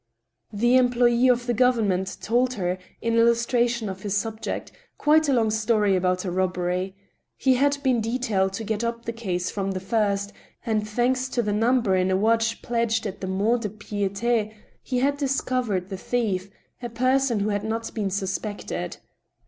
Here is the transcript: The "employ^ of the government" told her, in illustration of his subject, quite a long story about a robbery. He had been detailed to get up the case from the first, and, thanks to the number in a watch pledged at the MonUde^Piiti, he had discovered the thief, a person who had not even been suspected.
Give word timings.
The 0.51 0.77
"employ^ 0.77 1.31
of 1.31 1.45
the 1.45 1.53
government" 1.53 2.17
told 2.23 2.55
her, 2.55 2.79
in 3.03 3.19
illustration 3.19 3.87
of 3.87 4.01
his 4.01 4.17
subject, 4.17 4.71
quite 4.97 5.29
a 5.29 5.33
long 5.33 5.51
story 5.51 5.95
about 5.95 6.25
a 6.25 6.31
robbery. 6.31 6.95
He 7.35 7.53
had 7.53 7.77
been 7.83 8.01
detailed 8.01 8.53
to 8.53 8.63
get 8.63 8.83
up 8.83 9.05
the 9.05 9.13
case 9.13 9.51
from 9.51 9.69
the 9.73 9.79
first, 9.79 10.33
and, 10.65 10.89
thanks 10.89 11.29
to 11.29 11.43
the 11.43 11.53
number 11.53 11.95
in 11.95 12.09
a 12.09 12.17
watch 12.17 12.63
pledged 12.63 13.05
at 13.05 13.21
the 13.21 13.27
MonUde^Piiti, 13.27 14.51
he 14.81 14.97
had 14.97 15.17
discovered 15.17 15.89
the 15.89 15.97
thief, 15.97 16.49
a 16.81 16.89
person 16.89 17.41
who 17.41 17.49
had 17.49 17.63
not 17.63 17.83
even 17.89 17.93
been 18.05 18.09
suspected. 18.09 18.97